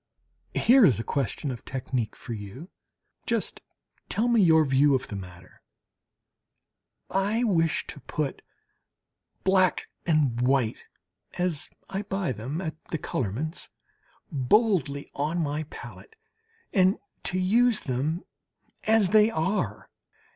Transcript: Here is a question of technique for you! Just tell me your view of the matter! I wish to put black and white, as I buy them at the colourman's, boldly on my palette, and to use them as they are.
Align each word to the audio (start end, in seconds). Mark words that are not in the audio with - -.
Here 0.55 0.83
is 0.83 0.99
a 0.99 1.03
question 1.03 1.51
of 1.51 1.63
technique 1.63 2.15
for 2.15 2.33
you! 2.33 2.71
Just 3.27 3.61
tell 4.09 4.27
me 4.27 4.41
your 4.41 4.65
view 4.65 4.95
of 4.95 5.09
the 5.09 5.15
matter! 5.15 5.61
I 7.11 7.43
wish 7.43 7.85
to 7.85 7.99
put 7.99 8.41
black 9.43 9.89
and 10.07 10.41
white, 10.41 10.85
as 11.37 11.69
I 11.87 12.01
buy 12.01 12.31
them 12.31 12.61
at 12.61 12.83
the 12.85 12.97
colourman's, 12.97 13.69
boldly 14.31 15.07
on 15.13 15.37
my 15.37 15.65
palette, 15.69 16.15
and 16.73 16.97
to 17.25 17.37
use 17.39 17.81
them 17.81 18.23
as 18.85 19.09
they 19.09 19.29
are. 19.29 19.91